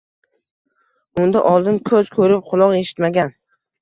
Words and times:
Unda 1.23 1.43
oldin 1.49 1.77
ko'z 1.93 2.11
ko'rib, 2.19 2.43
quloq 2.51 2.77
eshitmagan 2.83 3.35